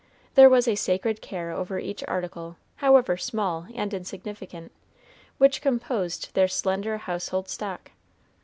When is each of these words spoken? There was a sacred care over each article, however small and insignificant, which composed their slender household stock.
There 0.33 0.49
was 0.49 0.67
a 0.67 0.73
sacred 0.73 1.21
care 1.21 1.51
over 1.51 1.77
each 1.77 2.03
article, 2.07 2.57
however 2.77 3.17
small 3.17 3.67
and 3.75 3.93
insignificant, 3.93 4.71
which 5.37 5.61
composed 5.61 6.33
their 6.33 6.47
slender 6.47 6.97
household 6.97 7.47
stock. 7.47 7.91